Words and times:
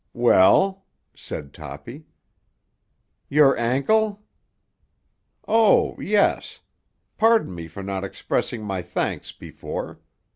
"Well?" 0.15 0.83
said 1.13 1.53
Toppy. 1.53 2.05
"Your 3.29 3.55
ankle?" 3.55 4.23
"Oh, 5.47 5.95
yes. 6.01 6.59
Pardon 7.19 7.53
me 7.53 7.67
for 7.67 7.83
not 7.83 8.03
expressing 8.03 8.63
my 8.63 8.81
thanks 8.81 9.31
before. 9.31 9.99